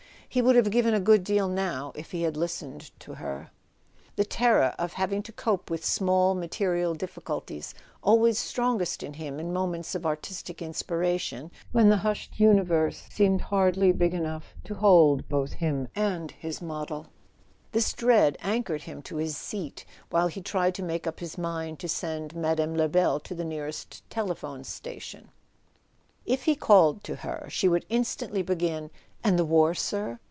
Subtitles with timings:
[0.33, 3.49] He would have given a good deal now if he had lis¬ tened to her.
[4.15, 9.51] The terror of having to cope with small material difficulties, always strongest in him in
[9.51, 15.25] mo¬ ments of artistic inspiration—when the hushed universe seemed hardly big enough to hold
[15.55, 17.07] him and his model
[17.73, 21.77] —this dread anchored him to his seat while he tried to make up his mind
[21.79, 22.73] to send Mme.
[22.73, 25.27] Lebel to the nearest telephone station.
[26.25, 28.91] If he called to her, she would instantly begin:
[29.23, 30.19] "And the war, sir?"